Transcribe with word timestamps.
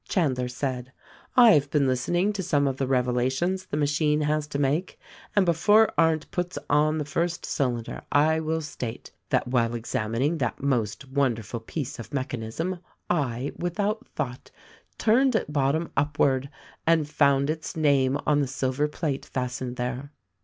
Chandler 0.09 0.47
said: 0.47 0.91
"I 1.35 1.51
have 1.51 1.69
been 1.69 1.85
listening 1.85 2.33
to 2.33 2.41
some 2.41 2.65
of 2.67 2.77
the 2.77 2.87
rev 2.87 3.05
elations 3.07 3.67
the 3.67 3.77
machine 3.77 4.21
has 4.21 4.47
to 4.47 4.57
make, 4.57 4.97
and 5.35 5.45
before 5.45 5.93
Arndt 5.95 6.31
puts 6.31 6.57
on 6.71 6.97
THE 6.97 7.03
RECORDING 7.03 7.21
ANGEL 7.25 7.37
275 7.43 7.85
the 7.85 7.85
first 7.85 7.85
cylinder 7.85 8.01
I 8.11 8.39
will 8.39 8.61
state 8.61 9.11
that 9.29 9.47
while 9.47 9.75
examining 9.75 10.39
that 10.39 10.59
most 10.59 11.07
wonderful 11.07 11.59
piece 11.59 11.99
of 11.99 12.15
mechanism 12.15 12.79
I, 13.11 13.51
without 13.55 14.07
thought, 14.15 14.49
turned 14.97 15.35
it 15.35 15.53
bottom 15.53 15.91
upward 15.95 16.49
and 16.87 17.07
found 17.07 17.51
its 17.51 17.75
name 17.75 18.17
on 18.25 18.39
the 18.41 18.47
silver 18.47 18.87
plate 18.87 19.27
fast 19.27 19.61
ened 19.61 19.75
there." 19.75 20.11